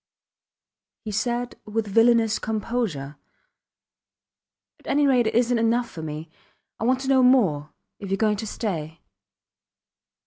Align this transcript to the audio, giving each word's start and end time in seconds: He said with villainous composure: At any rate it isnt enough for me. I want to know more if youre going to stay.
He 1.05 1.11
said 1.11 1.59
with 1.63 1.85
villainous 1.85 2.39
composure: 2.39 3.17
At 4.79 4.87
any 4.87 5.05
rate 5.05 5.27
it 5.27 5.35
isnt 5.35 5.59
enough 5.59 5.91
for 5.91 6.01
me. 6.01 6.27
I 6.79 6.85
want 6.85 7.01
to 7.01 7.07
know 7.07 7.21
more 7.21 7.69
if 7.99 8.09
youre 8.09 8.17
going 8.17 8.37
to 8.37 8.47
stay. 8.47 8.99